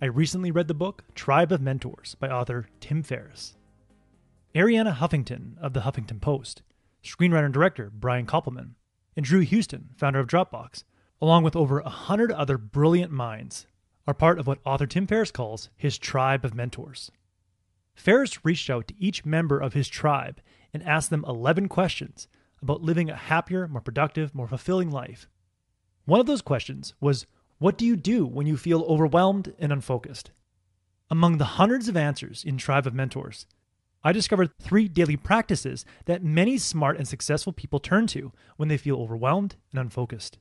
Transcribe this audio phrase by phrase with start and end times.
[0.00, 3.56] I recently read the book Tribe of Mentors by author Tim Ferriss.
[4.54, 6.62] Arianna Huffington of the Huffington Post,
[7.02, 8.74] screenwriter and director Brian Koppelman,
[9.16, 10.84] and Drew Houston, founder of Dropbox,
[11.20, 13.66] along with over a hundred other brilliant minds,
[14.06, 17.10] are part of what author Tim Ferriss calls his tribe of mentors.
[17.96, 20.40] Ferriss reached out to each member of his tribe
[20.72, 22.28] and asked them 11 questions
[22.62, 25.28] about living a happier, more productive, more fulfilling life.
[26.04, 27.26] One of those questions was
[27.58, 30.30] What do you do when you feel overwhelmed and unfocused?
[31.10, 33.46] Among the hundreds of answers in Tribe of Mentors,
[34.04, 38.76] I discovered three daily practices that many smart and successful people turn to when they
[38.76, 40.38] feel overwhelmed and unfocused.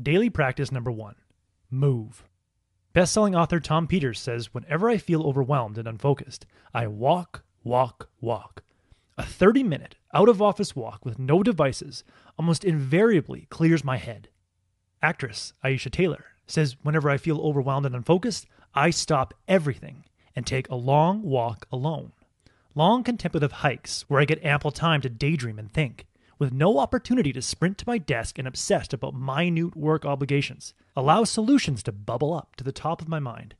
[0.00, 1.14] Daily practice number one
[1.70, 2.24] move.
[2.94, 8.64] Best-selling author Tom Peters says, Whenever I feel overwhelmed and unfocused, I walk, walk, walk.
[9.16, 12.02] A 30 minute out of office walk with no devices
[12.36, 14.30] almost invariably clears my head.
[15.02, 20.04] Actress Aisha Tyler says, Whenever I feel overwhelmed and unfocused, I stop everything
[20.34, 22.12] and take a long walk alone.
[22.74, 26.06] Long contemplative hikes where I get ample time to daydream and think
[26.38, 31.24] with no opportunity to sprint to my desk and obsessed about minute work obligations, allow
[31.24, 33.54] solutions to bubble up to the top of my mind.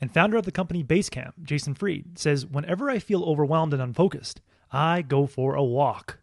[0.00, 4.40] And founder of the company Basecamp, Jason Fried, says whenever I feel overwhelmed and unfocused,
[4.72, 6.18] I go for a walk,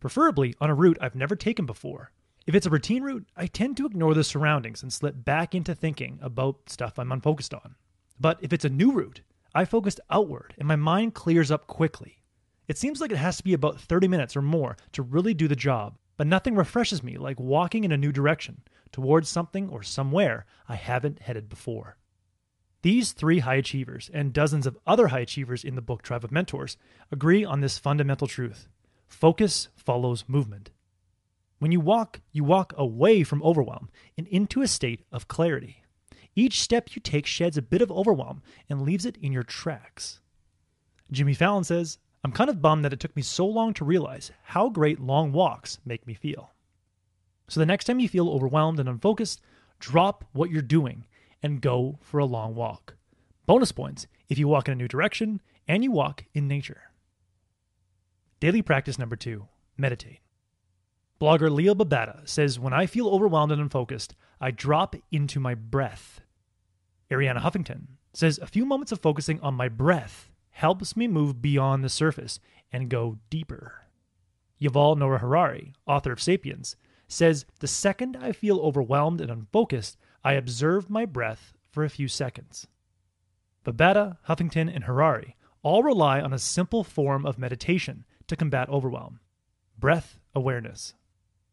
[0.00, 2.10] preferably on a route I've never taken before.
[2.48, 5.74] If it's a routine route, I tend to ignore the surroundings and slip back into
[5.74, 7.74] thinking about stuff I'm unfocused on.
[8.18, 9.20] But if it's a new route,
[9.54, 12.22] I focus outward and my mind clears up quickly.
[12.66, 15.46] It seems like it has to be about 30 minutes or more to really do
[15.46, 19.82] the job, but nothing refreshes me like walking in a new direction towards something or
[19.82, 21.98] somewhere I haven't headed before.
[22.80, 26.32] These three high achievers and dozens of other high achievers in the book Tribe of
[26.32, 26.78] Mentors
[27.12, 28.68] agree on this fundamental truth
[29.06, 30.70] focus follows movement.
[31.58, 35.82] When you walk, you walk away from overwhelm and into a state of clarity.
[36.36, 40.20] Each step you take sheds a bit of overwhelm and leaves it in your tracks.
[41.10, 44.30] Jimmy Fallon says, I'm kind of bummed that it took me so long to realize
[44.42, 46.52] how great long walks make me feel.
[47.48, 49.40] So the next time you feel overwhelmed and unfocused,
[49.80, 51.06] drop what you're doing
[51.42, 52.94] and go for a long walk.
[53.46, 56.82] Bonus points if you walk in a new direction and you walk in nature.
[58.40, 60.20] Daily practice number two meditate.
[61.20, 66.20] Blogger Leo Babauta says, When I feel overwhelmed and unfocused, I drop into my breath.
[67.10, 71.82] Arianna Huffington says, A few moments of focusing on my breath helps me move beyond
[71.82, 72.38] the surface
[72.70, 73.86] and go deeper.
[74.60, 76.76] Yuval Noah Harari, author of Sapiens,
[77.08, 82.06] says the second I feel overwhelmed and unfocused, I observe my breath for a few
[82.06, 82.66] seconds.
[83.64, 89.20] Babauta, Huffington, and Harari all rely on a simple form of meditation to combat overwhelm
[89.78, 90.94] breath awareness.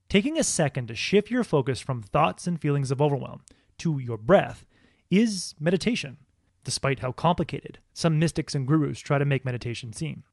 [0.08, 3.42] Taking a second to shift your focus from thoughts and feelings of overwhelm
[3.80, 4.66] to your breath
[5.10, 6.18] is meditation
[6.66, 10.24] despite how complicated some mystics and gurus try to make meditation seem.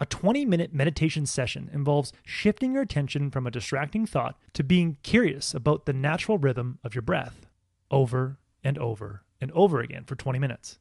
[0.00, 4.96] A 20 minute meditation session involves shifting your attention from a distracting thought to being
[5.02, 7.46] curious about the natural rhythm of your breath
[7.90, 10.78] over and over and over again for 20 minutes.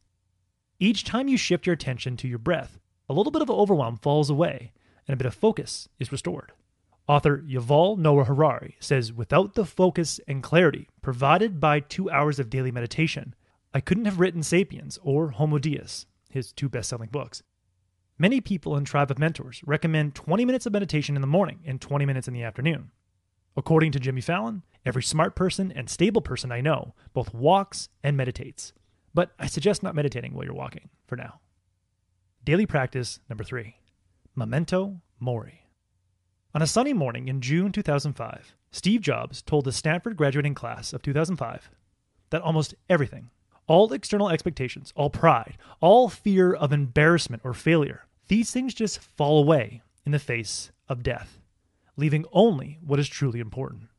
[0.80, 4.30] Each time you shift your attention to your breath, a little bit of overwhelm falls
[4.30, 4.72] away
[5.08, 6.52] and a bit of focus is restored.
[7.08, 12.50] Author Yuval Noah Harari says without the focus and clarity provided by two hours of
[12.50, 13.36] daily meditation,
[13.76, 17.44] I couldn't have written Sapiens or Homo Deus, his two best selling books.
[18.18, 21.80] Many people in Tribe of Mentors recommend 20 minutes of meditation in the morning and
[21.80, 22.90] 20 minutes in the afternoon.
[23.56, 28.18] According to Jimmy Fallon, every smart person and stable person I know both walks and
[28.18, 28.74] meditates.
[29.14, 31.40] But I suggest not meditating while you're walking for now.
[32.44, 33.76] Daily practice number three
[34.36, 35.65] Memento Mori.
[36.56, 41.02] On a sunny morning in June 2005, Steve Jobs told the Stanford graduating class of
[41.02, 41.70] 2005
[42.30, 43.30] that almost everything
[43.68, 49.40] all external expectations, all pride, all fear of embarrassment or failure, these things just fall
[49.40, 51.42] away in the face of death,
[51.98, 53.90] leaving only what is truly important.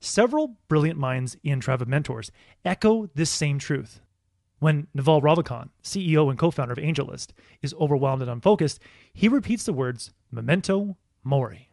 [0.00, 2.30] Several brilliant minds in Tribe Mentors
[2.62, 4.00] echo this same truth.
[4.58, 7.28] When Naval Ravikant, CEO and co founder of AngelList,
[7.62, 8.80] is overwhelmed and unfocused,
[9.14, 10.98] he repeats the words memento
[11.28, 11.68] mori.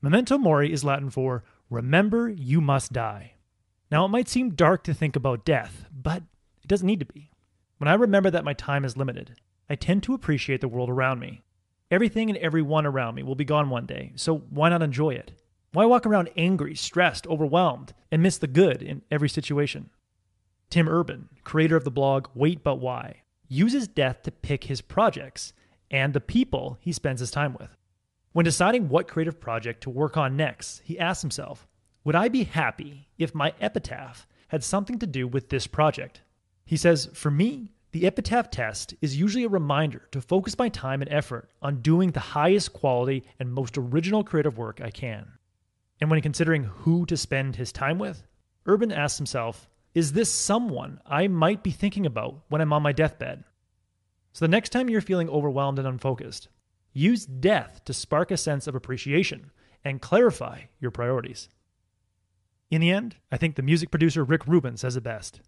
[0.00, 3.34] Memento mori is Latin for remember you must die.
[3.90, 6.22] Now, it might seem dark to think about death, but
[6.62, 7.30] it doesn't need to be.
[7.78, 9.36] When I remember that my time is limited,
[9.68, 11.42] I tend to appreciate the world around me.
[11.90, 15.32] Everything and everyone around me will be gone one day, so why not enjoy it?
[15.72, 19.90] Why walk around angry, stressed, overwhelmed, and miss the good in every situation?
[20.70, 25.52] Tim Urban, creator of the blog Wait But Why, uses death to pick his projects
[25.90, 27.76] and the people he spends his time with.
[28.34, 31.68] When deciding what creative project to work on next, he asks himself,
[32.02, 36.20] Would I be happy if my epitaph had something to do with this project?
[36.64, 41.00] He says, For me, the epitaph test is usually a reminder to focus my time
[41.00, 45.28] and effort on doing the highest quality and most original creative work I can.
[46.00, 48.26] And when considering who to spend his time with,
[48.66, 52.90] Urban asks himself, Is this someone I might be thinking about when I'm on my
[52.90, 53.44] deathbed?
[54.32, 56.48] So the next time you're feeling overwhelmed and unfocused,
[56.94, 59.50] use death to spark a sense of appreciation
[59.84, 61.50] and clarify your priorities.
[62.70, 65.40] In the end, I think the music producer Rick Rubin says it best.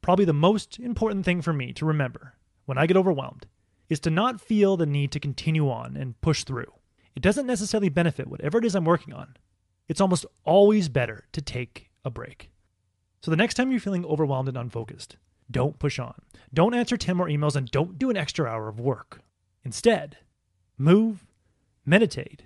[0.00, 3.46] Probably the most important thing for me to remember when I get overwhelmed
[3.88, 6.72] is to not feel the need to continue on and push through.
[7.14, 9.36] It doesn't necessarily benefit whatever it is I'm working on.
[9.88, 12.50] It's almost always better to take a break.
[13.20, 15.16] So the next time you're feeling overwhelmed and unfocused,
[15.50, 16.14] don't push on.
[16.52, 19.20] Don't answer 10 more emails and don't do an extra hour of work.
[19.64, 20.18] Instead,
[20.76, 21.24] move,
[21.84, 22.42] meditate,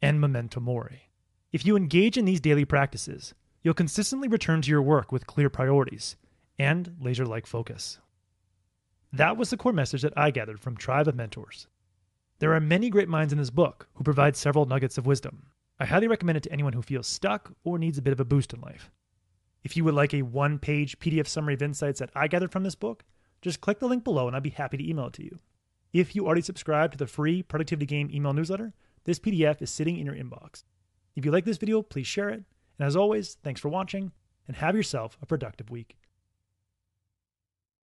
[0.00, 1.10] and memento mori.
[1.52, 5.50] If you engage in these daily practices, you'll consistently return to your work with clear
[5.50, 6.16] priorities
[6.58, 7.98] and laser like focus.
[9.12, 11.66] That was the core message that I gathered from Tribe of Mentors.
[12.38, 15.46] There are many great minds in this book who provide several nuggets of wisdom.
[15.78, 18.24] I highly recommend it to anyone who feels stuck or needs a bit of a
[18.24, 18.90] boost in life.
[19.64, 22.62] If you would like a one page PDF summary of insights that I gathered from
[22.62, 23.04] this book,
[23.42, 25.38] just click the link below and I'd be happy to email it to you.
[25.98, 29.96] If you already subscribe to the free Productivity Game email newsletter, this PDF is sitting
[29.96, 30.62] in your inbox.
[31.14, 32.44] If you like this video, please share it
[32.78, 34.12] and as always, thanks for watching
[34.46, 35.96] and have yourself a productive week.